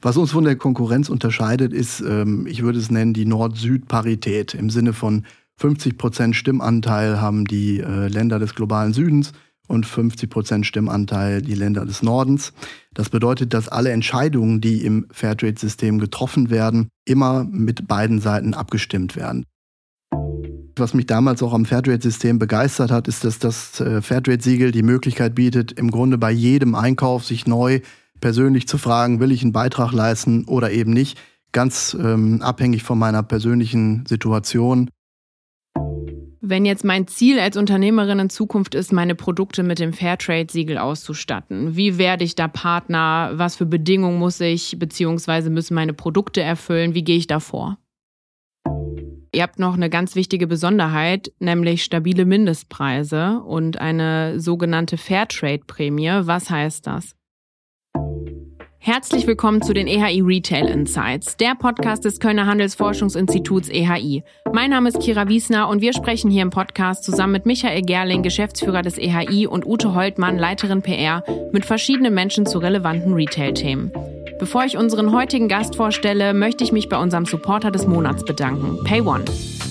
[0.00, 4.54] Was uns von der Konkurrenz unterscheidet, ist, ähm, ich würde es nennen, die Nord-Süd-Parität.
[4.54, 5.24] Im Sinne von
[5.56, 9.32] 50 Prozent Stimmanteil haben die äh, Länder des globalen Südens
[9.66, 12.52] und 50 Prozent Stimmanteil die Länder des Nordens.
[12.94, 19.16] Das bedeutet, dass alle Entscheidungen, die im Fairtrade-System getroffen werden, immer mit beiden Seiten abgestimmt
[19.16, 19.44] werden.
[20.76, 25.34] Was mich damals auch am Fairtrade-System begeistert hat, ist, dass das äh, Fairtrade-Siegel die Möglichkeit
[25.34, 27.80] bietet, im Grunde bei jedem Einkauf sich neu
[28.20, 31.18] persönlich zu fragen, will ich einen Beitrag leisten oder eben nicht,
[31.52, 34.90] ganz ähm, abhängig von meiner persönlichen Situation.
[36.40, 41.76] Wenn jetzt mein Ziel als Unternehmerin in Zukunft ist, meine Produkte mit dem Fairtrade-Siegel auszustatten,
[41.76, 43.32] wie werde ich da Partner?
[43.34, 45.50] Was für Bedingungen muss ich bzw.
[45.50, 46.94] müssen meine Produkte erfüllen?
[46.94, 47.76] Wie gehe ich da vor?
[49.34, 56.20] Ihr habt noch eine ganz wichtige Besonderheit, nämlich stabile Mindestpreise und eine sogenannte Fairtrade-Prämie.
[56.22, 57.17] Was heißt das?
[58.80, 64.22] Herzlich willkommen zu den EHI Retail Insights, der Podcast des Kölner Handelsforschungsinstituts EHI.
[64.52, 68.22] Mein Name ist Kira Wiesner und wir sprechen hier im Podcast zusammen mit Michael Gerling,
[68.22, 73.90] Geschäftsführer des EHI und Ute Holtmann, Leiterin PR, mit verschiedenen Menschen zu relevanten Retail-Themen.
[74.38, 78.84] Bevor ich unseren heutigen Gast vorstelle, möchte ich mich bei unserem Supporter des Monats bedanken,
[78.84, 79.24] PayOne.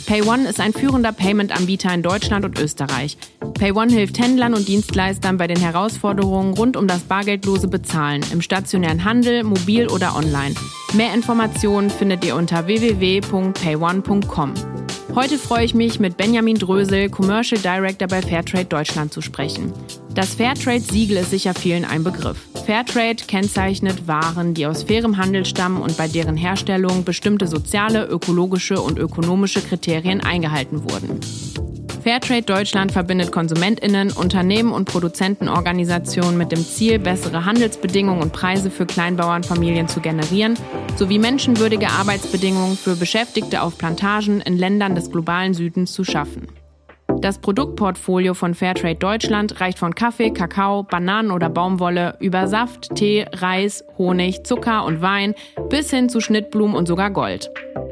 [0.05, 3.17] PayOne ist ein führender Payment-Anbieter in Deutschland und Österreich.
[3.59, 9.05] PayOne hilft Händlern und Dienstleistern bei den Herausforderungen rund um das bargeldlose Bezahlen im stationären
[9.05, 10.55] Handel, mobil oder online.
[10.93, 14.53] Mehr Informationen findet ihr unter www.payone.com.
[15.17, 19.73] Heute freue ich mich, mit Benjamin Drösel, Commercial Director bei Fairtrade Deutschland zu sprechen.
[20.13, 22.37] Das Fairtrade-Siegel ist sicher vielen ein Begriff.
[22.67, 28.79] Fairtrade kennzeichnet Waren, die aus fairem Handel stammen und bei deren Herstellung bestimmte soziale, ökologische
[28.79, 31.19] und ökonomische Kriterien eingehalten wurden.
[32.07, 38.85] Fairtrade Deutschland verbindet KonsumentInnen, Unternehmen und Produzentenorganisationen mit dem Ziel, bessere Handelsbedingungen und Preise für
[38.85, 40.57] Kleinbauernfamilien zu generieren,
[40.95, 46.47] sowie menschenwürdige Arbeitsbedingungen für Beschäftigte auf Plantagen in Ländern des globalen Südens zu schaffen.
[47.21, 53.25] Das Produktportfolio von Fairtrade Deutschland reicht von Kaffee, Kakao, Bananen oder Baumwolle über Saft, Tee,
[53.33, 55.33] Reis, Honig, Zucker und Wein
[55.69, 57.49] bis hin zu Schnittblumen und sogar Gold.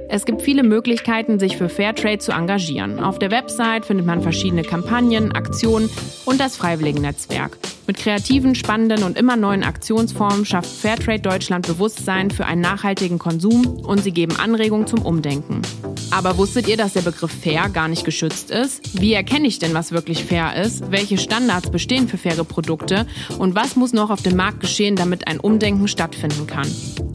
[0.09, 2.99] Es gibt viele Möglichkeiten, sich für Fairtrade zu engagieren.
[2.99, 5.89] Auf der Website findet man verschiedene Kampagnen, Aktionen
[6.25, 7.57] und das Freiwilligennetzwerk.
[7.87, 13.65] Mit kreativen, spannenden und immer neuen Aktionsformen schafft Fairtrade Deutschland Bewusstsein für einen nachhaltigen Konsum
[13.65, 15.61] und sie geben Anregungen zum Umdenken.
[16.09, 18.99] Aber wusstet ihr, dass der Begriff fair gar nicht geschützt ist?
[18.99, 20.91] Wie erkenne ich denn, was wirklich fair ist?
[20.91, 23.05] Welche Standards bestehen für faire Produkte?
[23.37, 26.67] Und was muss noch auf dem Markt geschehen, damit ein Umdenken stattfinden kann?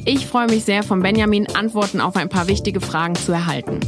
[0.04, 3.81] Ich freue mich sehr, von Benjamin Antworten auf ein paar wichtige Fragen zu erhalten.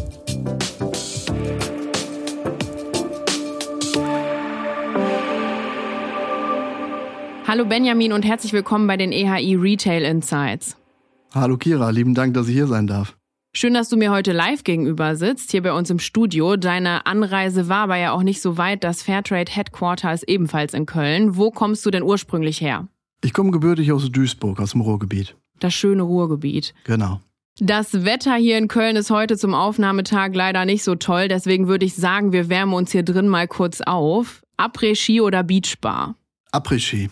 [7.53, 10.75] Hallo Benjamin und herzlich willkommen bei den EHI Retail Insights.
[11.35, 13.15] Hallo Kira, lieben Dank, dass ich hier sein darf.
[13.53, 16.57] Schön, dass du mir heute live gegenüber sitzt, hier bei uns im Studio.
[16.57, 18.83] Deine Anreise war aber ja auch nicht so weit.
[18.83, 21.37] Das Fairtrade Headquarter ist ebenfalls in Köln.
[21.37, 22.89] Wo kommst du denn ursprünglich her?
[23.23, 25.37] Ich komme gebürtig aus Duisburg, aus dem Ruhrgebiet.
[25.61, 26.73] Das schöne Ruhrgebiet.
[26.85, 27.21] Genau.
[27.59, 31.29] Das Wetter hier in Köln ist heute zum Aufnahmetag leider nicht so toll.
[31.29, 34.41] Deswegen würde ich sagen, wir wärmen uns hier drin mal kurz auf.
[34.57, 36.15] Après-Ski oder Beachbar?
[36.51, 37.11] Après-Ski.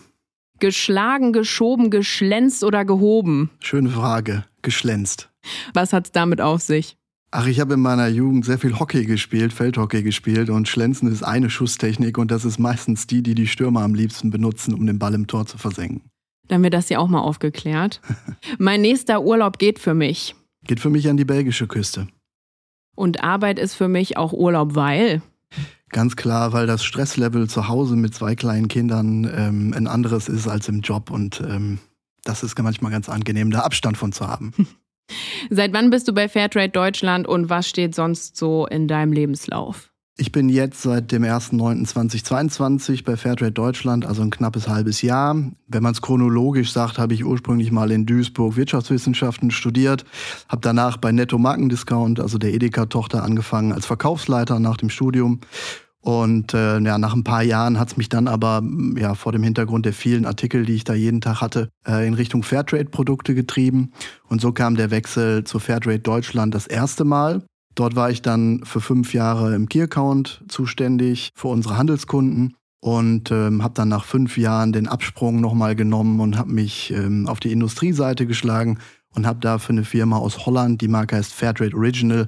[0.61, 3.49] Geschlagen, geschoben, geschlänzt oder gehoben?
[3.61, 4.45] Schöne Frage.
[4.61, 5.31] Geschlänzt.
[5.73, 6.97] Was hat's damit auf sich?
[7.31, 11.23] Ach, ich habe in meiner Jugend sehr viel Hockey gespielt, Feldhockey gespielt und Schlänzen ist
[11.23, 14.99] eine Schusstechnik und das ist meistens die, die die Stürmer am liebsten benutzen, um den
[14.99, 16.03] Ball im Tor zu versenken.
[16.47, 17.99] Dann haben wir das ja auch mal aufgeklärt.
[18.59, 20.35] mein nächster Urlaub geht für mich.
[20.67, 22.07] Geht für mich an die belgische Küste.
[22.95, 25.23] Und Arbeit ist für mich auch Urlaub, weil?
[25.91, 30.47] Ganz klar, weil das Stresslevel zu Hause mit zwei kleinen Kindern ähm, ein anderes ist
[30.47, 31.79] als im Job und ähm,
[32.23, 34.53] das ist manchmal ganz angenehm, da Abstand von zu haben.
[35.49, 39.90] Seit wann bist du bei Fairtrade Deutschland und was steht sonst so in deinem Lebenslauf?
[40.17, 45.35] Ich bin jetzt seit dem 1.9.2022 bei Fairtrade Deutschland, also ein knappes halbes Jahr.
[45.67, 50.05] Wenn man es chronologisch sagt, habe ich ursprünglich mal in Duisburg Wirtschaftswissenschaften studiert,
[50.49, 55.39] habe danach bei Netto Markendiscount, also der Edeka-Tochter, angefangen als Verkaufsleiter nach dem Studium.
[56.01, 58.63] Und äh, ja, nach ein paar Jahren hat es mich dann aber
[58.97, 62.15] ja, vor dem Hintergrund der vielen Artikel, die ich da jeden Tag hatte, äh, in
[62.15, 63.93] Richtung Fairtrade-Produkte getrieben.
[64.27, 67.43] Und so kam der Wechsel zu Fairtrade Deutschland das erste Mal.
[67.75, 73.63] Dort war ich dann für fünf Jahre im Key-Account zuständig für unsere Handelskunden und ähm,
[73.63, 77.51] habe dann nach fünf Jahren den Absprung nochmal genommen und habe mich ähm, auf die
[77.51, 78.79] Industrieseite geschlagen
[79.13, 82.27] und habe da für eine Firma aus Holland, die Marke heißt Fairtrade Original,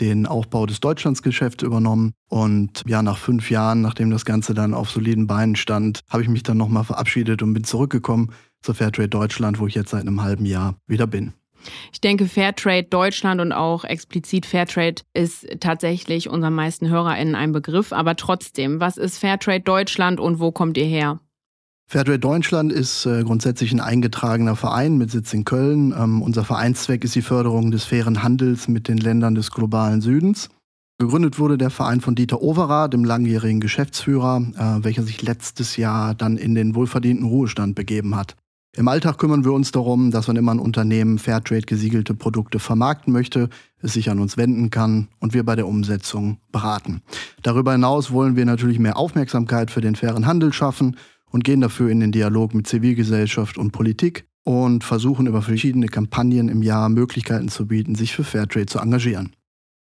[0.00, 2.14] den Aufbau des Deutschlandsgeschäfts übernommen.
[2.28, 6.28] Und ja, nach fünf Jahren, nachdem das Ganze dann auf soliden Beinen stand, habe ich
[6.28, 8.30] mich dann nochmal verabschiedet und bin zurückgekommen
[8.62, 11.34] zu Fairtrade Deutschland, wo ich jetzt seit einem halben Jahr wieder bin.
[11.92, 17.92] Ich denke, Fairtrade Deutschland und auch explizit Fairtrade ist tatsächlich unseren meisten HörerInnen ein Begriff.
[17.92, 21.20] Aber trotzdem, was ist Fairtrade Deutschland und wo kommt ihr her?
[21.90, 25.92] Fairtrade Deutschland ist äh, grundsätzlich ein eingetragener Verein mit Sitz in Köln.
[25.92, 30.50] Ähm, unser Vereinszweck ist die Förderung des fairen Handels mit den Ländern des globalen Südens.
[31.00, 36.14] Gegründet wurde der Verein von Dieter Overath, dem langjährigen Geschäftsführer, äh, welcher sich letztes Jahr
[36.14, 38.36] dann in den wohlverdienten Ruhestand begeben hat.
[38.76, 43.12] Im Alltag kümmern wir uns darum, dass wenn immer ein Unternehmen Fairtrade gesiegelte Produkte vermarkten
[43.12, 43.48] möchte,
[43.82, 47.02] es sich an uns wenden kann und wir bei der Umsetzung beraten.
[47.42, 50.96] Darüber hinaus wollen wir natürlich mehr Aufmerksamkeit für den fairen Handel schaffen
[51.30, 56.48] und gehen dafür in den Dialog mit Zivilgesellschaft und Politik und versuchen über verschiedene Kampagnen
[56.48, 59.32] im Jahr Möglichkeiten zu bieten, sich für Fairtrade zu engagieren.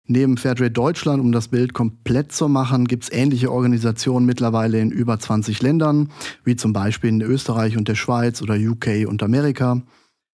[0.09, 4.89] Neben Fairtrade Deutschland, um das Bild komplett zu machen, gibt es ähnliche Organisationen mittlerweile in
[4.89, 6.09] über 20 Ländern,
[6.45, 9.81] wie zum Beispiel in Österreich und der Schweiz oder UK und Amerika.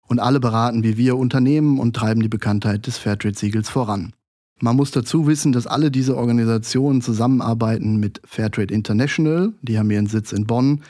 [0.08, 4.14] Und alle beraten wie wir Unternehmen und treiben die Bekanntheit des Fairtrade-Siegels voran.
[4.60, 10.08] Man muss dazu wissen, dass alle diese Organisationen zusammenarbeiten mit Fairtrade International, die haben ihren
[10.08, 10.82] Sitz in Bonn,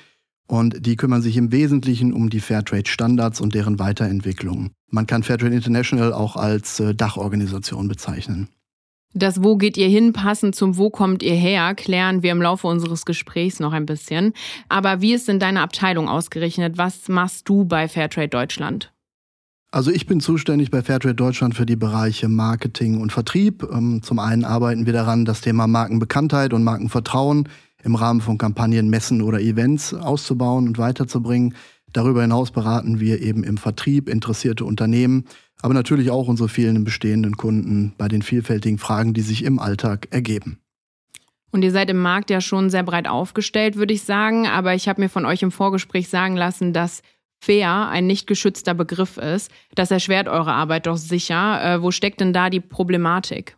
[0.48, 4.72] und die kümmern sich im Wesentlichen um die Fairtrade-Standards und deren Weiterentwicklung.
[4.90, 8.48] Man kann Fairtrade International auch als äh, Dachorganisation bezeichnen.
[9.14, 12.68] Das Wo geht ihr hin, passend zum Wo kommt ihr her, klären wir im Laufe
[12.68, 14.34] unseres Gesprächs noch ein bisschen.
[14.68, 16.78] Aber wie ist denn deine Abteilung ausgerechnet?
[16.78, 18.94] Was machst du bei Fairtrade Deutschland?
[19.72, 23.68] Also ich bin zuständig bei Fairtrade Deutschland für die Bereiche Marketing und Vertrieb.
[23.72, 27.50] Ähm, zum einen arbeiten wir daran, das Thema Markenbekanntheit und Markenvertrauen
[27.84, 31.56] im Rahmen von Kampagnen, Messen oder Events auszubauen und weiterzubringen.
[31.94, 35.26] Darüber hinaus beraten wir eben im Vertrieb interessierte Unternehmen,
[35.62, 40.08] aber natürlich auch unsere vielen bestehenden Kunden bei den vielfältigen Fragen, die sich im Alltag
[40.12, 40.60] ergeben.
[41.52, 44.48] Und ihr seid im Markt ja schon sehr breit aufgestellt, würde ich sagen.
[44.48, 47.02] Aber ich habe mir von euch im Vorgespräch sagen lassen, dass
[47.42, 49.52] fair ein nicht geschützter Begriff ist.
[49.74, 51.64] Das erschwert eure Arbeit doch sicher.
[51.64, 53.58] Äh, wo steckt denn da die Problematik?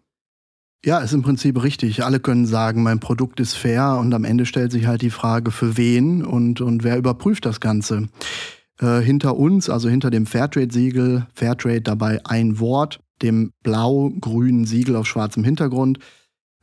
[0.84, 2.04] Ja, ist im Prinzip richtig.
[2.04, 5.52] Alle können sagen, mein Produkt ist fair und am Ende stellt sich halt die Frage,
[5.52, 8.10] für wen und, und wer überprüft das Ganze.
[8.80, 15.06] Äh, hinter uns, also hinter dem Fairtrade-Siegel, Fairtrade dabei ein Wort, dem blau-grünen Siegel auf
[15.06, 16.00] schwarzem Hintergrund,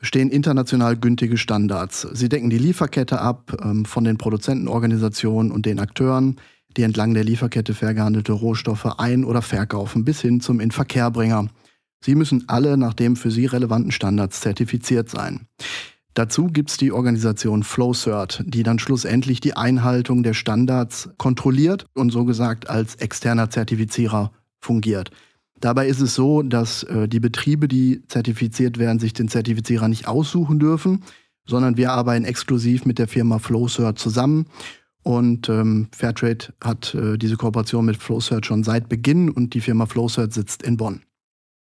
[0.01, 2.09] stehen international gültige Standards.
[2.13, 6.41] Sie decken die Lieferkette ab ähm, von den Produzentenorganisationen und den Akteuren,
[6.77, 11.49] die entlang der Lieferkette fair gehandelte Rohstoffe ein- oder verkaufen, bis hin zum Inverkehrbringer.
[12.01, 15.47] Sie müssen alle nach dem für Sie relevanten Standards zertifiziert sein.
[16.15, 22.11] Dazu gibt es die Organisation FlowCert, die dann schlussendlich die Einhaltung der Standards kontrolliert und
[22.11, 25.13] so gesagt als externer Zertifizierer fungiert.
[25.61, 30.07] Dabei ist es so, dass äh, die Betriebe, die zertifiziert werden, sich den Zertifizierer nicht
[30.07, 31.05] aussuchen dürfen,
[31.47, 34.47] sondern wir arbeiten exklusiv mit der Firma FlowCert zusammen.
[35.03, 39.87] Und ähm, Fairtrade hat äh, diese Kooperation mit FlowCert schon seit Beginn und die Firma
[39.87, 41.03] FlowCert sitzt in Bonn.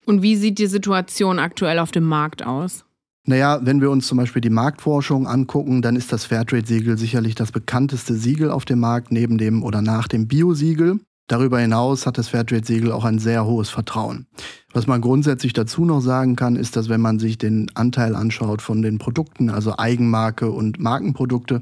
[0.06, 2.86] Und wie sieht die Situation aktuell auf dem Markt aus?
[3.26, 7.54] Naja, wenn wir uns zum Beispiel die Marktforschung angucken, dann ist das Fairtrade-Siegel sicherlich das
[7.54, 11.00] bekannteste Siegel auf dem Markt, neben dem oder nach dem Bio-Siegel.
[11.28, 14.28] Darüber hinaus hat das Fairtrade-Siegel auch ein sehr hohes Vertrauen.
[14.74, 18.62] Was man grundsätzlich dazu noch sagen kann, ist, dass wenn man sich den Anteil anschaut
[18.62, 21.62] von den Produkten, also Eigenmarke und Markenprodukte,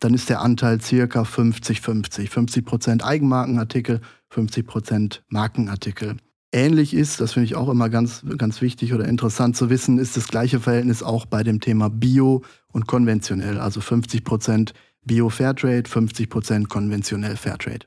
[0.00, 2.30] dann ist der Anteil circa 50-50.
[2.30, 4.00] 50 Prozent Eigenmarkenartikel,
[4.30, 6.16] 50 Prozent Markenartikel
[6.52, 10.16] ähnlich ist, das finde ich auch immer ganz, ganz wichtig oder interessant zu wissen, ist
[10.16, 13.58] das gleiche Verhältnis auch bei dem Thema Bio und konventionell.
[13.58, 14.74] Also 50 Prozent
[15.04, 17.86] Bio Fairtrade, 50 Prozent konventionell Fairtrade.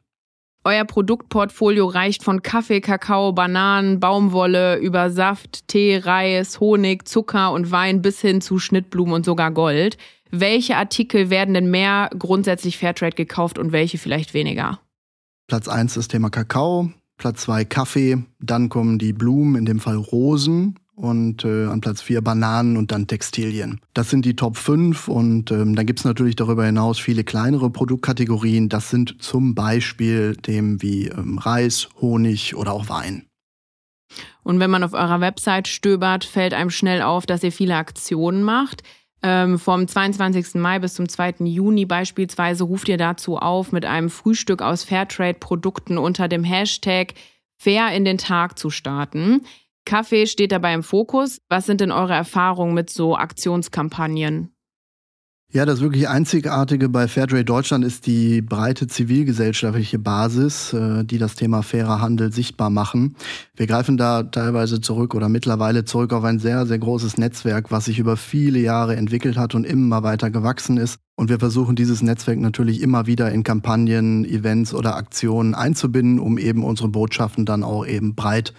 [0.67, 7.69] Euer Produktportfolio reicht von Kaffee, Kakao, Bananen, Baumwolle über Saft, Tee, Reis, Honig, Zucker und
[7.69, 9.97] Wein bis hin zu Schnittblumen und sogar Gold.
[10.31, 14.79] Welche Artikel werden denn mehr grundsätzlich Fairtrade gekauft und welche vielleicht weniger?
[15.47, 19.95] Platz 1 das Thema Kakao, Platz 2 Kaffee, dann kommen die Blumen, in dem Fall
[19.95, 23.81] Rosen und äh, an Platz 4 Bananen und dann Textilien.
[23.93, 27.69] Das sind die Top 5 und ähm, dann gibt es natürlich darüber hinaus viele kleinere
[27.69, 28.69] Produktkategorien.
[28.69, 33.25] Das sind zum Beispiel dem wie ähm, Reis, Honig oder auch Wein.
[34.43, 38.43] Und wenn man auf eurer Website stöbert, fällt einem schnell auf, dass ihr viele Aktionen
[38.43, 38.83] macht.
[39.23, 40.55] Ähm, vom 22.
[40.55, 41.35] Mai bis zum 2.
[41.45, 47.13] Juni beispielsweise ruft ihr dazu auf, mit einem Frühstück aus Fairtrade-Produkten unter dem Hashtag
[47.57, 49.45] Fair in den Tag zu starten.
[49.85, 51.41] Kaffee steht dabei im Fokus.
[51.47, 54.54] Was sind denn eure Erfahrungen mit so Aktionskampagnen?
[55.55, 61.35] Ja, das wirklich Einzigartige bei Fairtrade Deutschland ist die breite zivilgesellschaftliche Basis, äh, die das
[61.35, 63.15] Thema fairer Handel sichtbar machen.
[63.55, 67.85] Wir greifen da teilweise zurück oder mittlerweile zurück auf ein sehr, sehr großes Netzwerk, was
[67.85, 70.99] sich über viele Jahre entwickelt hat und immer weiter gewachsen ist.
[71.15, 76.37] Und wir versuchen dieses Netzwerk natürlich immer wieder in Kampagnen, Events oder Aktionen einzubinden, um
[76.37, 78.53] eben unsere Botschaften dann auch eben breit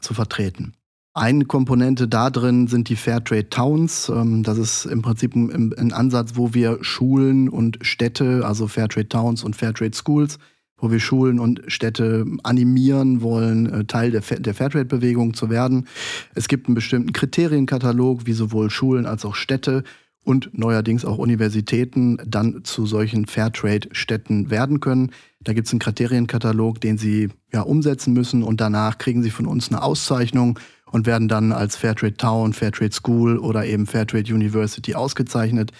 [0.00, 0.74] zu vertreten.
[1.16, 4.10] Eine Komponente da drin sind die Fairtrade Towns.
[4.10, 9.42] Ähm, das ist im Prinzip ein, Ansatz, wo wir Schulen und Städte, also Fairtrade Towns
[9.42, 10.38] und Fairtrade Schools,
[10.76, 15.86] wo wir Schulen und Städte animieren wollen, äh, Teil der, der Fairtrade-Bewegung zu werden.
[16.34, 19.84] Es gibt einen bestimmten Kriterienkatalog, wie sowohl Schulen als auch Städte
[20.22, 25.12] und neuerdings auch Universitäten dann zu solchen Fairtrade-Städten werden können.
[25.40, 29.46] Da gibt es einen Kriterienkatalog, den sie ja umsetzen müssen und danach kriegen sie von
[29.46, 30.58] uns eine Auszeichnung
[30.90, 35.72] und werden dann als Fairtrade Town, Fairtrade School oder eben Fairtrade University ausgezeichnet.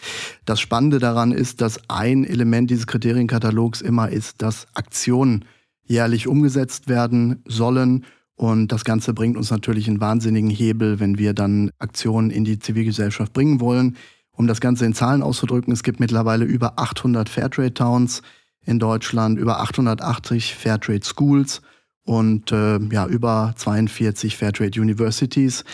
[0.45, 5.45] Das Spannende daran ist, dass ein Element dieses Kriterienkatalogs immer ist, dass Aktionen
[5.85, 8.05] jährlich umgesetzt werden sollen.
[8.35, 12.59] Und das Ganze bringt uns natürlich einen wahnsinnigen Hebel, wenn wir dann Aktionen in die
[12.59, 13.97] Zivilgesellschaft bringen wollen.
[14.33, 18.21] Um das Ganze in Zahlen auszudrücken, es gibt mittlerweile über 800 Fairtrade Towns
[18.67, 21.63] in Deutschland, über 880 Fairtrade Schools
[22.07, 25.65] und äh, ja, über 42 Fairtrade Universities.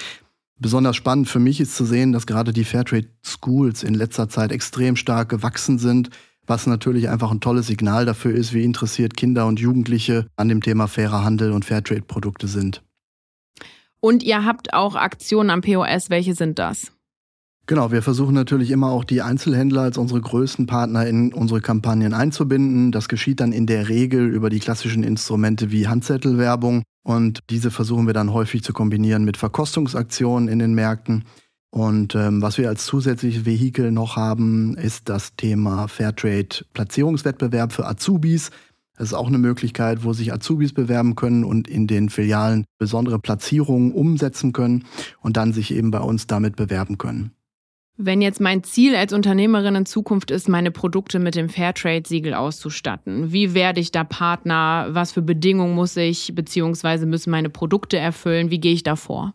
[0.59, 4.51] Besonders spannend für mich ist zu sehen, dass gerade die Fairtrade Schools in letzter Zeit
[4.51, 6.11] extrem stark gewachsen sind,
[6.47, 10.63] was natürlich einfach ein tolles Signal dafür ist, wie interessiert Kinder und Jugendliche an dem
[10.63, 12.83] Thema fairer Handel und Fairtrade-Produkte sind.
[14.01, 16.11] Und ihr habt auch Aktionen am POS.
[16.11, 16.92] Welche sind das?
[17.67, 22.13] Genau, wir versuchen natürlich immer auch die Einzelhändler als unsere größten Partner in unsere Kampagnen
[22.13, 22.91] einzubinden.
[22.91, 28.07] Das geschieht dann in der Regel über die klassischen Instrumente wie Handzettelwerbung und diese versuchen
[28.07, 31.25] wir dann häufig zu kombinieren mit Verkostungsaktionen in den Märkten.
[31.71, 37.87] Und ähm, was wir als zusätzliches Vehikel noch haben, ist das Thema Fairtrade Platzierungswettbewerb für
[37.87, 38.51] Azubis.
[38.97, 43.19] Das ist auch eine Möglichkeit, wo sich Azubis bewerben können und in den Filialen besondere
[43.19, 44.85] Platzierungen umsetzen können
[45.21, 47.33] und dann sich eben bei uns damit bewerben können.
[47.99, 53.33] Wenn jetzt mein Ziel als Unternehmerin in Zukunft ist, meine Produkte mit dem Fairtrade-Siegel auszustatten,
[53.33, 54.89] wie werde ich da Partner?
[54.91, 57.05] Was für Bedingungen muss ich bzw.
[57.05, 58.51] müssen meine Produkte erfüllen?
[58.51, 59.35] Wie gehe ich da vor?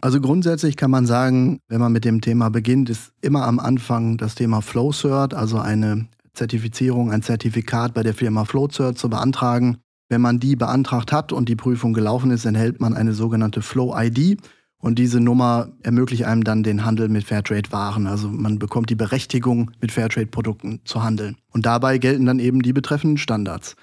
[0.00, 4.18] Also grundsätzlich kann man sagen, wenn man mit dem Thema beginnt, ist immer am Anfang
[4.18, 9.78] das Thema FlowCert, also eine Zertifizierung, ein Zertifikat bei der Firma FlowCert zu beantragen.
[10.08, 14.38] Wenn man die beantragt hat und die Prüfung gelaufen ist, erhält man eine sogenannte Flow-ID.
[14.78, 18.06] Und diese Nummer ermöglicht einem dann den Handel mit Fairtrade-Waren.
[18.06, 21.36] Also man bekommt die Berechtigung, mit Fairtrade-Produkten zu handeln.
[21.50, 23.76] Und dabei gelten dann eben die betreffenden Standards.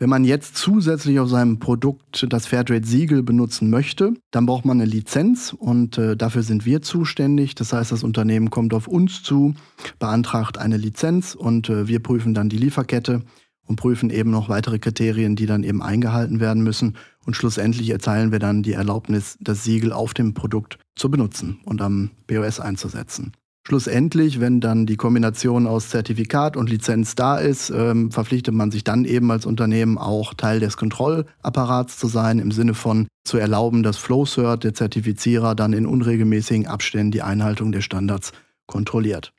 [0.00, 4.88] Wenn man jetzt zusätzlich auf seinem Produkt das Fairtrade-Siegel benutzen möchte, dann braucht man eine
[4.88, 7.56] Lizenz und äh, dafür sind wir zuständig.
[7.56, 9.54] Das heißt, das Unternehmen kommt auf uns zu,
[9.98, 13.22] beantragt eine Lizenz und äh, wir prüfen dann die Lieferkette
[13.66, 16.96] und prüfen eben noch weitere Kriterien, die dann eben eingehalten werden müssen.
[17.28, 21.82] Und schlussendlich erteilen wir dann die Erlaubnis, das Siegel auf dem Produkt zu benutzen und
[21.82, 23.32] am BOS einzusetzen.
[23.66, 28.82] Schlussendlich, wenn dann die Kombination aus Zertifikat und Lizenz da ist, ähm, verpflichtet man sich
[28.82, 33.82] dann eben als Unternehmen auch Teil des Kontrollapparats zu sein, im Sinne von zu erlauben,
[33.82, 38.32] dass FlowCert, der Zertifizierer, dann in unregelmäßigen Abständen die Einhaltung der Standards
[38.66, 39.34] kontrolliert.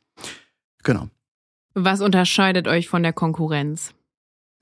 [0.83, 1.07] Genau.
[1.73, 3.95] Was unterscheidet euch von der Konkurrenz?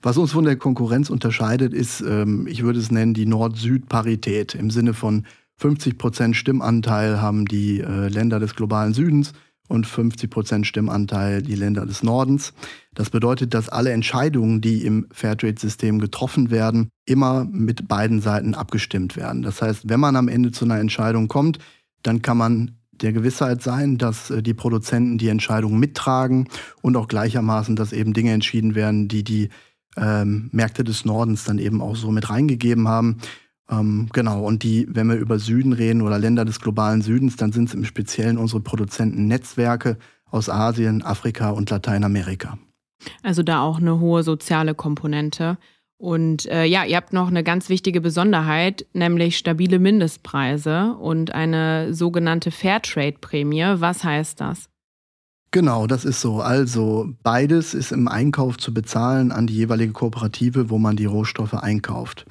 [0.01, 4.69] Was uns von der Konkurrenz unterscheidet, ist, ähm, ich würde es nennen, die Nord-Süd-Parität im
[4.69, 5.25] Sinne von
[5.57, 9.33] 50 Prozent Stimmanteil haben die äh, Länder des globalen Südens
[9.67, 12.53] und 50 Prozent Stimmanteil die Länder des Nordens.
[12.93, 19.17] Das bedeutet, dass alle Entscheidungen, die im Fairtrade-System getroffen werden, immer mit beiden Seiten abgestimmt
[19.17, 19.41] werden.
[19.41, 21.59] Das heißt, wenn man am Ende zu einer Entscheidung kommt,
[22.03, 26.47] dann kann man der Gewissheit sein, dass äh, die Produzenten die Entscheidung mittragen
[26.81, 29.49] und auch gleichermaßen, dass eben Dinge entschieden werden, die die
[29.97, 33.17] ähm, Märkte des Nordens dann eben auch so mit reingegeben haben.
[33.69, 37.51] Ähm, genau, und die, wenn wir über Süden reden oder Länder des globalen Südens, dann
[37.51, 39.97] sind es im Speziellen unsere Produzentennetzwerke
[40.29, 42.57] aus Asien, Afrika und Lateinamerika.
[43.23, 45.57] Also da auch eine hohe soziale Komponente.
[45.97, 51.93] Und äh, ja, ihr habt noch eine ganz wichtige Besonderheit, nämlich stabile Mindestpreise und eine
[51.93, 53.79] sogenannte Fairtrade-Prämie.
[53.79, 54.69] Was heißt das?
[55.51, 56.41] Genau, das ist so.
[56.41, 61.53] Also beides ist im Einkauf zu bezahlen an die jeweilige Kooperative, wo man die Rohstoffe
[61.53, 62.25] einkauft.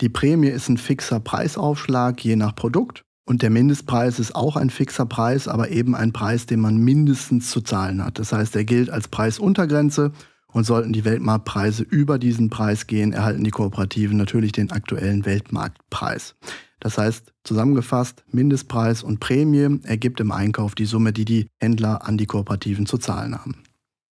[0.00, 4.70] Die Prämie ist ein fixer Preisaufschlag je nach Produkt und der Mindestpreis ist auch ein
[4.70, 8.18] fixer Preis, aber eben ein Preis, den man mindestens zu zahlen hat.
[8.18, 10.12] Das heißt, er gilt als Preisuntergrenze
[10.52, 16.36] und sollten die Weltmarktpreise über diesen Preis gehen, erhalten die Kooperativen natürlich den aktuellen Weltmarktpreis.
[16.80, 22.18] Das heißt, zusammengefasst, Mindestpreis und Prämie ergibt im Einkauf die Summe, die die Händler an
[22.18, 23.62] die Kooperativen zu zahlen haben.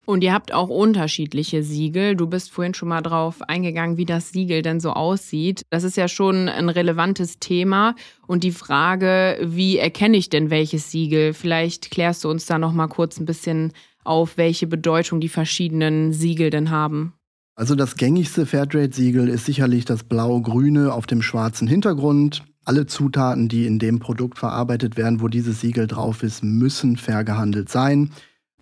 [0.05, 2.15] Und ihr habt auch unterschiedliche Siegel.
[2.15, 5.63] Du bist vorhin schon mal drauf eingegangen, wie das Siegel denn so aussieht.
[5.71, 7.95] Das ist ja schon ein relevantes Thema.
[8.27, 11.33] Und die Frage, wie erkenne ich denn welches Siegel?
[11.33, 16.13] Vielleicht klärst du uns da noch mal kurz ein bisschen auf, welche Bedeutung die verschiedenen
[16.13, 17.13] Siegel denn haben.
[17.55, 22.43] Also das gängigste Fairtrade-Siegel ist sicherlich das blau-grüne auf dem schwarzen Hintergrund.
[22.65, 27.23] Alle Zutaten, die in dem Produkt verarbeitet werden, wo dieses Siegel drauf ist, müssen fair
[27.23, 28.09] gehandelt sein.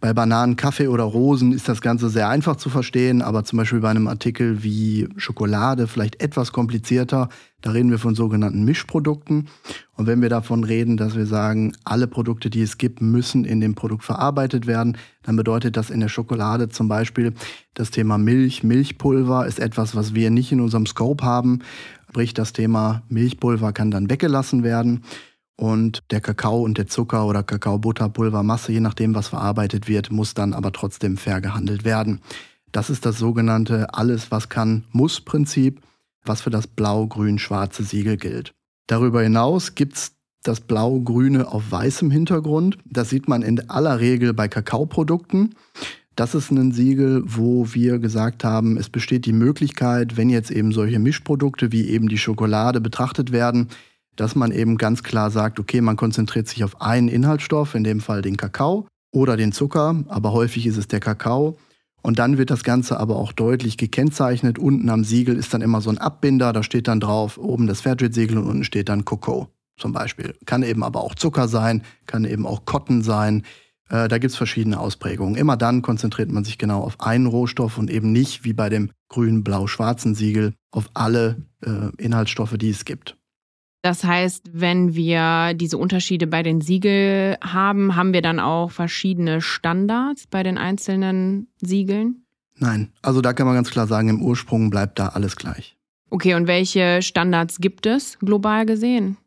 [0.04, 3.80] Bei Bananen, Kaffee oder Rosen ist das Ganze sehr einfach zu verstehen, aber zum Beispiel
[3.80, 7.30] bei einem Artikel wie Schokolade vielleicht etwas komplizierter.
[7.62, 9.48] Da reden wir von sogenannten Mischprodukten.
[9.96, 13.62] Und wenn wir davon reden, dass wir sagen, alle Produkte, die es gibt, müssen in
[13.62, 17.34] dem Produkt verarbeitet werden, dann bedeutet das in der Schokolade zum Beispiel
[17.74, 18.62] das Thema Milch.
[18.62, 21.60] Milchpulver ist etwas, was wir nicht in unserem Scope haben.
[22.14, 25.04] Sprich, das Thema Milchpulver kann dann weggelassen werden.
[25.56, 30.54] Und der Kakao und der Zucker oder Kakaobutterpulvermasse, je nachdem, was verarbeitet wird, muss dann
[30.54, 32.22] aber trotzdem fair gehandelt werden.
[32.72, 35.82] Das ist das sogenannte Alles, was kann, muss Prinzip,
[36.24, 38.54] was für das blau-grün-schwarze Siegel gilt.
[38.86, 40.12] Darüber hinaus gibt es
[40.44, 42.78] das blau-grüne auf weißem Hintergrund.
[42.86, 45.56] Das sieht man in aller Regel bei Kakaoprodukten.
[46.16, 50.72] Das ist ein Siegel, wo wir gesagt haben, es besteht die Möglichkeit, wenn jetzt eben
[50.72, 53.70] solche Mischprodukte wie eben die Schokolade betrachtet werden,
[54.16, 58.00] dass man eben ganz klar sagt, okay, man konzentriert sich auf einen Inhaltsstoff, in dem
[58.00, 61.58] Fall den Kakao oder den Zucker, aber häufig ist es der Kakao.
[62.04, 64.60] Und dann wird das Ganze aber auch deutlich gekennzeichnet.
[64.60, 67.82] Unten am Siegel ist dann immer so ein Abbinder, da steht dann drauf, oben das
[67.82, 70.36] Fairtrade-Siegel und unten steht dann Cocoa zum Beispiel.
[70.46, 73.44] Kann eben aber auch Zucker sein, kann eben auch Cotton sein.
[73.94, 75.36] Äh, da gibt es verschiedene Ausprägungen.
[75.36, 78.90] Immer dann konzentriert man sich genau auf einen Rohstoff und eben nicht wie bei dem
[79.10, 83.16] grün-blau-schwarzen Siegel auf alle äh, Inhaltsstoffe, die es gibt.
[83.84, 89.42] Das heißt, wenn wir diese Unterschiede bei den Siegel haben, haben wir dann auch verschiedene
[89.42, 92.26] Standards bei den einzelnen Siegeln?
[92.58, 95.76] Nein, also da kann man ganz klar sagen, im Ursprung bleibt da alles gleich.
[96.10, 99.18] Okay, und welche Standards gibt es global gesehen?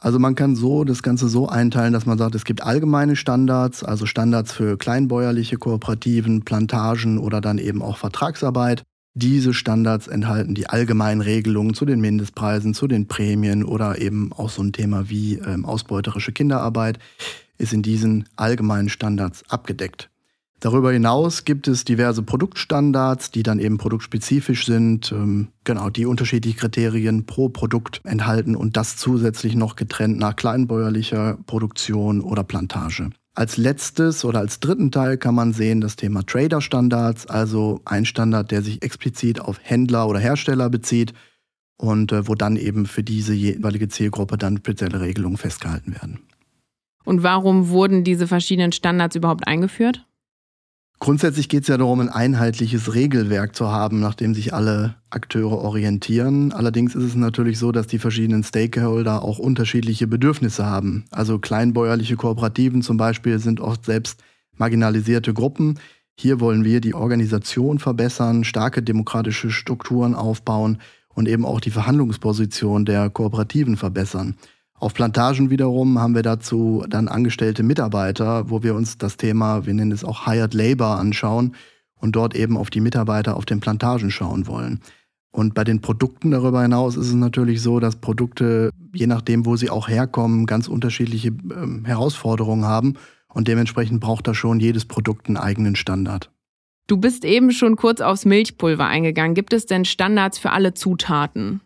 [0.00, 3.82] Also man kann so das Ganze so einteilen, dass man sagt, es gibt allgemeine Standards,
[3.82, 8.82] also Standards für kleinbäuerliche Kooperativen, Plantagen oder dann eben auch Vertragsarbeit.
[9.16, 14.50] Diese Standards enthalten die allgemeinen Regelungen zu den Mindestpreisen, zu den Prämien oder eben auch
[14.50, 16.98] so ein Thema wie ähm, ausbeuterische Kinderarbeit
[17.56, 20.10] ist in diesen allgemeinen Standards abgedeckt.
[20.60, 26.56] Darüber hinaus gibt es diverse Produktstandards, die dann eben produktspezifisch sind, ähm, genau, die unterschiedliche
[26.56, 33.10] Kriterien pro Produkt enthalten und das zusätzlich noch getrennt nach kleinbäuerlicher Produktion oder Plantage.
[33.34, 38.52] Als letztes oder als dritten Teil kann man sehen das Thema Trader-Standards, also ein Standard,
[38.52, 41.12] der sich explizit auf Händler oder Hersteller bezieht
[41.76, 46.20] und äh, wo dann eben für diese jeweilige Zielgruppe dann spezielle Regelungen festgehalten werden.
[47.04, 50.06] Und warum wurden diese verschiedenen Standards überhaupt eingeführt?
[51.00, 55.58] Grundsätzlich geht es ja darum, ein einheitliches Regelwerk zu haben, nach dem sich alle Akteure
[55.58, 56.52] orientieren.
[56.52, 61.04] Allerdings ist es natürlich so, dass die verschiedenen Stakeholder auch unterschiedliche Bedürfnisse haben.
[61.10, 64.22] Also kleinbäuerliche Kooperativen zum Beispiel sind oft selbst
[64.56, 65.78] marginalisierte Gruppen.
[66.16, 70.78] Hier wollen wir die Organisation verbessern, starke demokratische Strukturen aufbauen
[71.08, 74.36] und eben auch die Verhandlungsposition der Kooperativen verbessern.
[74.84, 79.72] Auf Plantagen wiederum haben wir dazu dann angestellte Mitarbeiter, wo wir uns das Thema, wir
[79.72, 81.54] nennen es auch Hired Labor anschauen
[81.96, 84.80] und dort eben auf die Mitarbeiter auf den Plantagen schauen wollen.
[85.30, 89.56] Und bei den Produkten darüber hinaus ist es natürlich so, dass Produkte, je nachdem, wo
[89.56, 92.96] sie auch herkommen, ganz unterschiedliche äh, Herausforderungen haben.
[93.32, 96.30] Und dementsprechend braucht da schon jedes Produkt einen eigenen Standard.
[96.88, 99.34] Du bist eben schon kurz aufs Milchpulver eingegangen.
[99.34, 101.62] Gibt es denn Standards für alle Zutaten?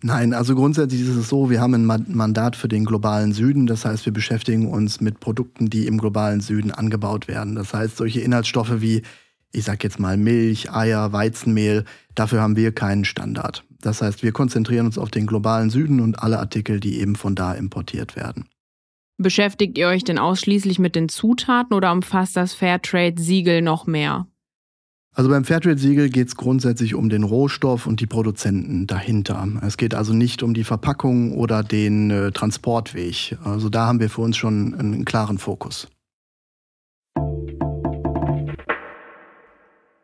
[0.00, 3.66] Nein, also grundsätzlich ist es so, wir haben ein Mandat für den globalen Süden.
[3.66, 7.56] Das heißt, wir beschäftigen uns mit Produkten, die im globalen Süden angebaut werden.
[7.56, 9.02] Das heißt, solche Inhaltsstoffe wie,
[9.50, 11.84] ich sag jetzt mal Milch, Eier, Weizenmehl,
[12.14, 13.64] dafür haben wir keinen Standard.
[13.80, 17.34] Das heißt, wir konzentrieren uns auf den globalen Süden und alle Artikel, die eben von
[17.34, 18.48] da importiert werden.
[19.20, 24.28] Beschäftigt ihr euch denn ausschließlich mit den Zutaten oder umfasst das Fairtrade-Siegel noch mehr?
[25.18, 29.48] Also beim Fairtrade-Siegel geht es grundsätzlich um den Rohstoff und die Produzenten dahinter.
[29.66, 33.36] Es geht also nicht um die Verpackung oder den äh, Transportweg.
[33.42, 35.88] Also da haben wir für uns schon einen klaren Fokus.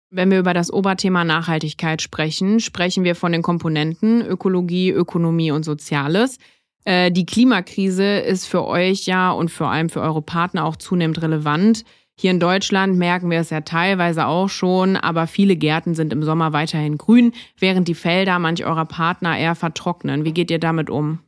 [0.10, 5.64] Wenn wir über das Oberthema Nachhaltigkeit sprechen, sprechen wir von den Komponenten Ökologie, Ökonomie und
[5.64, 6.40] Soziales.
[6.86, 11.22] Äh, die Klimakrise ist für euch ja und vor allem für eure Partner auch zunehmend
[11.22, 11.84] relevant.
[12.20, 16.24] Hier in Deutschland merken wir es ja teilweise auch schon, aber viele Gärten sind im
[16.24, 20.26] Sommer weiterhin grün, während die Felder manch eurer Partner eher vertrocknen.
[20.26, 21.20] Wie geht ihr damit um?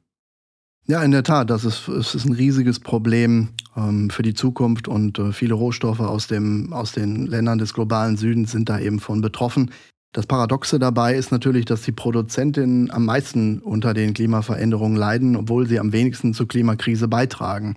[0.87, 4.87] Ja, in der Tat, das ist, es ist ein riesiges Problem ähm, für die Zukunft
[4.87, 8.99] und äh, viele Rohstoffe aus, dem, aus den Ländern des globalen Südens sind da eben
[8.99, 9.69] von betroffen.
[10.11, 15.67] Das Paradoxe dabei ist natürlich, dass die Produzentinnen am meisten unter den Klimaveränderungen leiden, obwohl
[15.67, 17.75] sie am wenigsten zur Klimakrise beitragen.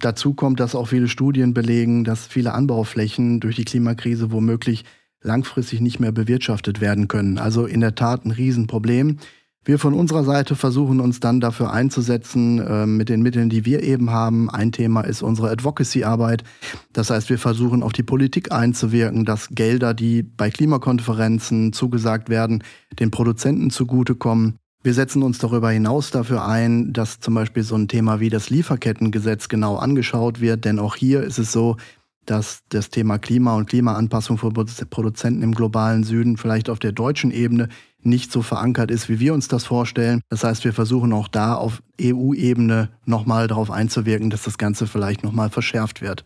[0.00, 4.84] Dazu kommt, dass auch viele Studien belegen, dass viele Anbauflächen durch die Klimakrise womöglich
[5.22, 7.38] langfristig nicht mehr bewirtschaftet werden können.
[7.38, 9.18] Also in der Tat ein Riesenproblem.
[9.66, 13.82] Wir von unserer Seite versuchen uns dann dafür einzusetzen äh, mit den Mitteln, die wir
[13.82, 14.48] eben haben.
[14.48, 16.44] Ein Thema ist unsere Advocacy-Arbeit.
[16.92, 22.62] Das heißt, wir versuchen auf die Politik einzuwirken, dass Gelder, die bei Klimakonferenzen zugesagt werden,
[23.00, 24.60] den Produzenten zugutekommen.
[24.86, 28.50] Wir setzen uns darüber hinaus dafür ein, dass zum Beispiel so ein Thema wie das
[28.50, 31.76] Lieferkettengesetz genau angeschaut wird, denn auch hier ist es so,
[32.24, 37.32] dass das Thema Klima und Klimaanpassung für Produzenten im globalen Süden vielleicht auf der deutschen
[37.32, 37.68] Ebene
[38.02, 40.20] nicht so verankert ist, wie wir uns das vorstellen.
[40.28, 45.24] Das heißt, wir versuchen auch da auf EU-Ebene nochmal darauf einzuwirken, dass das Ganze vielleicht
[45.24, 46.24] nochmal verschärft wird.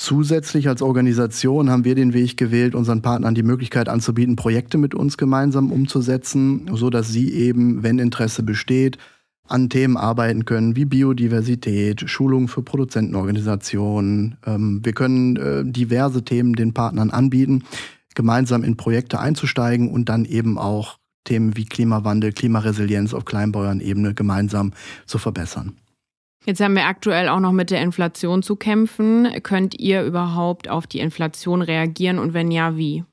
[0.00, 4.94] Zusätzlich als Organisation haben wir den Weg gewählt, unseren Partnern die Möglichkeit anzubieten, Projekte mit
[4.94, 8.96] uns gemeinsam umzusetzen, so dass sie eben, wenn Interesse besteht,
[9.46, 14.38] an Themen arbeiten können wie Biodiversität, Schulung für Produzentenorganisationen.
[14.46, 17.64] Ähm, wir können äh, diverse Themen den Partnern anbieten,
[18.14, 24.72] gemeinsam in Projekte einzusteigen und dann eben auch Themen wie Klimawandel, Klimaresilienz auf Kleinbauernebene gemeinsam
[25.04, 25.74] zu verbessern.
[26.46, 29.28] Jetzt haben wir aktuell auch noch mit der Inflation zu kämpfen.
[29.42, 33.04] Könnt ihr überhaupt auf die Inflation reagieren und wenn ja, wie?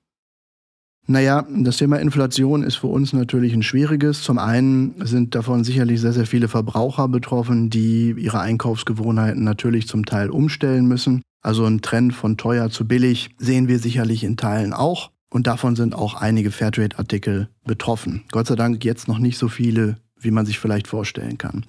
[1.09, 4.23] Naja, das Thema Inflation ist für uns natürlich ein schwieriges.
[4.23, 10.05] Zum einen sind davon sicherlich sehr, sehr viele Verbraucher betroffen, die ihre Einkaufsgewohnheiten natürlich zum
[10.05, 11.21] Teil umstellen müssen.
[11.41, 15.11] Also ein Trend von teuer zu billig sehen wir sicherlich in Teilen auch.
[15.29, 18.23] Und davon sind auch einige Fairtrade-Artikel betroffen.
[18.31, 21.65] Gott sei Dank jetzt noch nicht so viele, wie man sich vielleicht vorstellen kann.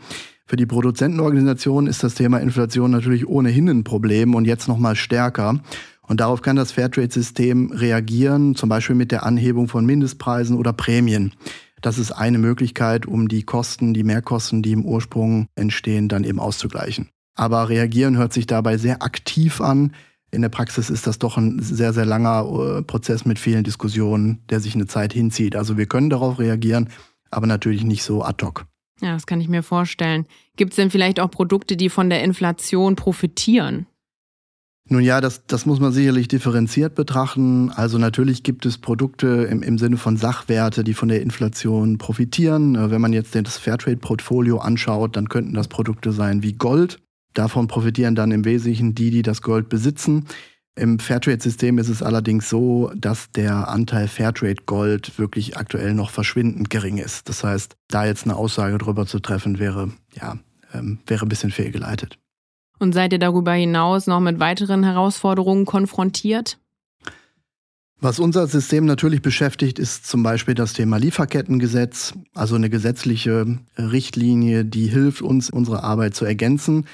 [0.48, 4.96] Für die Produzentenorganisation ist das Thema Inflation natürlich ohnehin ein Problem und jetzt noch mal
[4.96, 5.60] stärker.
[6.00, 11.34] Und darauf kann das Fairtrade-System reagieren, zum Beispiel mit der Anhebung von Mindestpreisen oder Prämien.
[11.82, 16.40] Das ist eine Möglichkeit, um die Kosten, die Mehrkosten, die im Ursprung entstehen, dann eben
[16.40, 17.10] auszugleichen.
[17.34, 19.92] Aber reagieren hört sich dabei sehr aktiv an.
[20.30, 24.38] In der Praxis ist das doch ein sehr, sehr langer äh, Prozess mit vielen Diskussionen,
[24.48, 25.56] der sich eine Zeit hinzieht.
[25.56, 26.88] Also wir können darauf reagieren,
[27.30, 28.64] aber natürlich nicht so ad hoc.
[29.00, 30.26] Ja, das kann ich mir vorstellen.
[30.56, 33.86] Gibt es denn vielleicht auch Produkte, die von der Inflation profitieren?
[34.90, 37.70] Nun ja, das, das muss man sicherlich differenziert betrachten.
[37.70, 42.74] Also natürlich gibt es Produkte im, im Sinne von Sachwerte, die von der Inflation profitieren.
[42.74, 47.00] Äh, wenn man jetzt das Fairtrade-Portfolio anschaut, dann könnten das Produkte sein wie Gold.
[47.34, 50.24] Davon profitieren dann im Wesentlichen die, die das Gold besitzen.
[50.78, 56.98] Im Fairtrade-System ist es allerdings so, dass der Anteil Fairtrade-Gold wirklich aktuell noch verschwindend gering
[56.98, 57.28] ist.
[57.28, 60.38] Das heißt, da jetzt eine Aussage drüber zu treffen, wäre, ja,
[60.72, 62.18] ähm, wäre ein bisschen fehlgeleitet.
[62.78, 66.58] Und seid ihr darüber hinaus noch mit weiteren Herausforderungen konfrontiert?
[68.00, 74.64] Was unser System natürlich beschäftigt, ist zum Beispiel das Thema Lieferkettengesetz, also eine gesetzliche Richtlinie,
[74.64, 76.86] die hilft uns, unsere Arbeit zu ergänzen,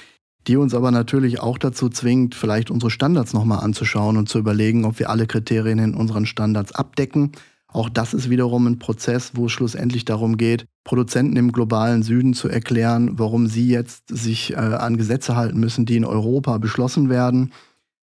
[0.47, 4.85] die uns aber natürlich auch dazu zwingt, vielleicht unsere Standards nochmal anzuschauen und zu überlegen,
[4.85, 7.31] ob wir alle Kriterien in unseren Standards abdecken
[7.75, 12.33] auch das ist wiederum ein Prozess, wo es schlussendlich darum geht, Produzenten im globalen Süden
[12.33, 17.09] zu erklären, warum sie jetzt sich äh, an Gesetze halten müssen, die in Europa beschlossen
[17.09, 17.51] werden.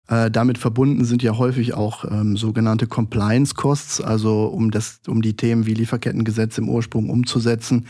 [0.06, 5.22] Äh, damit verbunden sind ja häufig auch ähm, sogenannte Compliance Costs, also um, das, um
[5.22, 7.86] die Themen wie Lieferkettengesetz im Ursprung umzusetzen,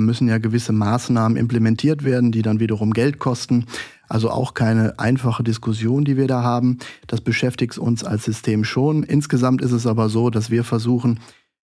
[0.00, 3.66] müssen ja gewisse Maßnahmen implementiert werden, die dann wiederum Geld kosten.
[4.08, 6.78] Also auch keine einfache Diskussion, die wir da haben.
[7.06, 9.02] Das beschäftigt uns als System schon.
[9.02, 11.20] Insgesamt ist es aber so, dass wir versuchen,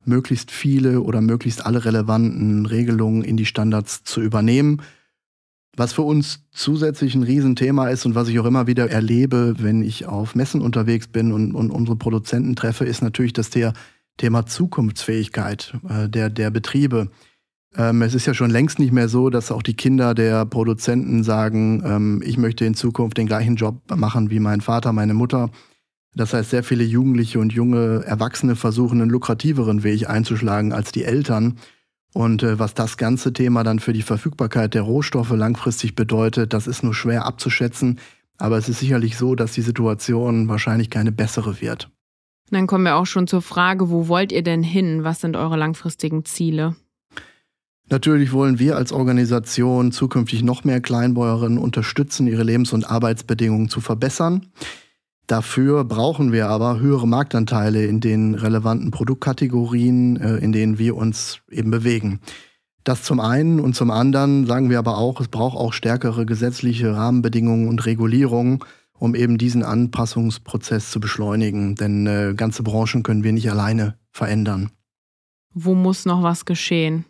[0.05, 4.81] möglichst viele oder möglichst alle relevanten Regelungen in die Standards zu übernehmen.
[5.77, 9.83] Was für uns zusätzlich ein Riesenthema ist und was ich auch immer wieder erlebe, wenn
[9.83, 13.49] ich auf Messen unterwegs bin und, und unsere Produzenten treffe, ist natürlich das
[14.17, 17.09] Thema Zukunftsfähigkeit äh, der, der Betriebe.
[17.77, 21.23] Ähm, es ist ja schon längst nicht mehr so, dass auch die Kinder der Produzenten
[21.23, 25.49] sagen, ähm, ich möchte in Zukunft den gleichen Job machen wie mein Vater, meine Mutter.
[26.13, 31.05] Das heißt, sehr viele Jugendliche und junge Erwachsene versuchen einen lukrativeren Weg einzuschlagen als die
[31.05, 31.57] Eltern.
[32.13, 36.67] Und äh, was das ganze Thema dann für die Verfügbarkeit der Rohstoffe langfristig bedeutet, das
[36.67, 37.99] ist nur schwer abzuschätzen.
[38.37, 41.89] Aber es ist sicherlich so, dass die Situation wahrscheinlich keine bessere wird.
[42.49, 45.05] Dann kommen wir auch schon zur Frage, wo wollt ihr denn hin?
[45.05, 46.75] Was sind eure langfristigen Ziele?
[47.91, 53.81] Natürlich wollen wir als Organisation zukünftig noch mehr Kleinbäuerinnen unterstützen, ihre Lebens- und Arbeitsbedingungen zu
[53.81, 54.47] verbessern.
[55.27, 61.41] Dafür brauchen wir aber höhere Marktanteile in den relevanten Produktkategorien, äh, in denen wir uns
[61.49, 62.21] eben bewegen.
[62.85, 66.95] Das zum einen und zum anderen sagen wir aber auch, es braucht auch stärkere gesetzliche
[66.95, 68.59] Rahmenbedingungen und Regulierungen,
[68.93, 71.75] um eben diesen Anpassungsprozess zu beschleunigen.
[71.75, 74.71] Denn äh, ganze Branchen können wir nicht alleine verändern.
[75.53, 77.03] Wo muss noch was geschehen?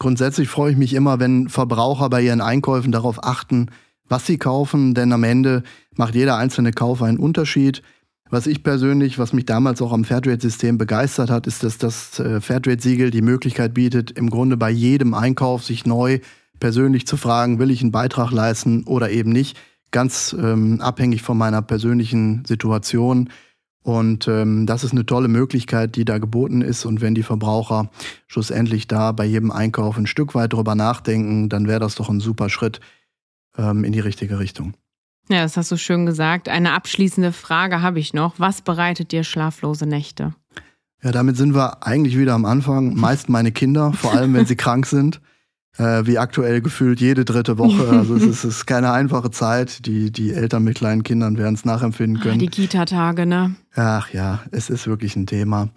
[0.00, 3.66] Grundsätzlich freue ich mich immer, wenn Verbraucher bei ihren Einkäufen darauf achten,
[4.08, 5.62] was sie kaufen, denn am Ende
[5.94, 7.82] macht jeder einzelne Kauf einen Unterschied.
[8.30, 12.40] Was ich persönlich, was mich damals auch am Fairtrade-System begeistert hat, ist, dass das äh,
[12.40, 16.20] Fairtrade-Siegel die Möglichkeit bietet, im Grunde bei jedem Einkauf sich neu
[16.60, 19.58] persönlich zu fragen, will ich einen Beitrag leisten oder eben nicht,
[19.90, 23.28] ganz ähm, abhängig von meiner persönlichen Situation.
[23.90, 26.84] Und ähm, das ist eine tolle Möglichkeit, die da geboten ist.
[26.84, 27.90] Und wenn die Verbraucher
[28.28, 32.20] schlussendlich da bei jedem Einkauf ein Stück weit drüber nachdenken, dann wäre das doch ein
[32.20, 32.80] super Schritt
[33.58, 34.74] ähm, in die richtige Richtung.
[35.28, 36.48] Ja, das hast du schön gesagt.
[36.48, 38.38] Eine abschließende Frage habe ich noch.
[38.38, 40.34] Was bereitet dir schlaflose Nächte?
[41.02, 42.94] Ja, damit sind wir eigentlich wieder am Anfang.
[42.94, 45.20] Meist meine Kinder, vor allem wenn sie krank sind.
[45.78, 47.88] Äh, wie aktuell gefühlt jede dritte Woche.
[47.90, 49.86] Also es ist, es ist, keine einfache Zeit.
[49.86, 52.38] Die, die Eltern mit kleinen Kindern werden es nachempfinden ah, können.
[52.38, 53.54] die Kita-Tage, ne?
[53.74, 55.68] Ach ja, es ist wirklich ein Thema.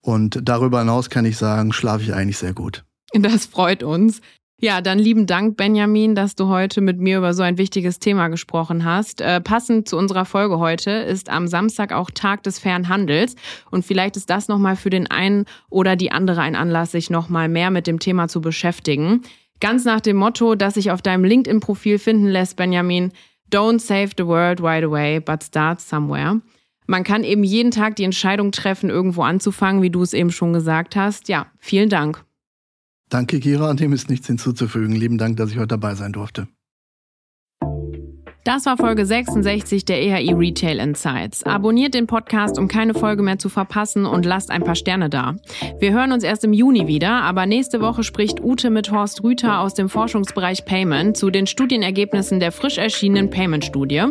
[0.00, 2.84] Und darüber hinaus kann ich sagen, schlafe ich eigentlich sehr gut.
[3.12, 4.20] Das freut uns.
[4.62, 8.28] Ja, dann lieben Dank, Benjamin, dass du heute mit mir über so ein wichtiges Thema
[8.28, 9.22] gesprochen hast.
[9.22, 13.36] Äh, passend zu unserer Folge heute ist am Samstag auch Tag des fairen Handels.
[13.70, 17.48] Und vielleicht ist das nochmal für den einen oder die andere ein Anlass, sich nochmal
[17.48, 19.22] mehr mit dem Thema zu beschäftigen.
[19.60, 23.12] Ganz nach dem Motto, das sich auf deinem LinkedIn-Profil finden lässt, Benjamin,
[23.50, 26.42] Don't save the world right away, but start somewhere.
[26.86, 30.52] Man kann eben jeden Tag die Entscheidung treffen, irgendwo anzufangen, wie du es eben schon
[30.52, 31.28] gesagt hast.
[31.28, 32.24] Ja, vielen Dank.
[33.10, 34.94] Danke, Kira, dem ist nichts hinzuzufügen.
[34.94, 36.46] Lieben Dank, dass ich heute dabei sein durfte.
[38.44, 41.42] Das war Folge 66 der EHI Retail Insights.
[41.42, 45.36] Abonniert den Podcast, um keine Folge mehr zu verpassen und lasst ein paar Sterne da.
[45.78, 49.60] Wir hören uns erst im Juni wieder, aber nächste Woche spricht Ute mit Horst Rüther
[49.60, 54.04] aus dem Forschungsbereich Payment zu den Studienergebnissen der frisch erschienenen Payment-Studie.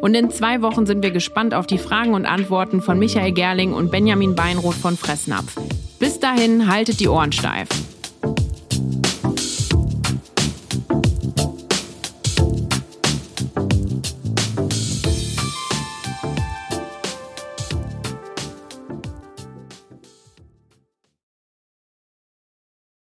[0.00, 3.74] Und in zwei Wochen sind wir gespannt auf die Fragen und Antworten von Michael Gerling
[3.74, 5.56] und Benjamin Beinroth von Fressnapf.
[5.98, 7.68] Bis dahin, haltet die Ohren steif.